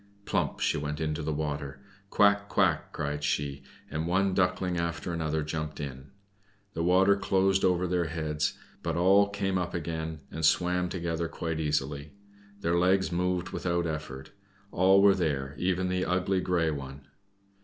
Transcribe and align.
Plump 0.25 0.59
she 0.59 0.79
went 0.79 0.99
into 0.99 1.21
the 1.21 1.31
water. 1.31 1.79
"Quack! 2.09 2.49
quack!" 2.49 2.91
cried 2.91 3.23
she, 3.23 3.61
and 3.87 4.07
one 4.07 4.33
duckling 4.33 4.79
after 4.79 5.13
another 5.13 5.43
jumped 5.43 5.79
in. 5.79 6.07
The 6.73 6.81
water 6.81 7.15
closed 7.15 7.63
over 7.63 7.85
their 7.85 8.05
heads, 8.05 8.57
but 8.81 8.95
all 8.97 9.29
came 9.29 9.59
up 9.59 9.75
again, 9.75 10.21
and 10.31 10.43
swam 10.43 10.89
together 10.89 11.27
quite 11.27 11.59
easily. 11.59 12.13
Their 12.61 12.79
legs 12.79 13.11
moved 13.11 13.49
without 13.49 13.85
effort. 13.85 14.31
All 14.71 15.03
were 15.03 15.13
there, 15.13 15.53
even 15.59 15.87
the 15.87 16.03
ugly 16.05 16.39
grey 16.41 16.71
one. 16.71 17.01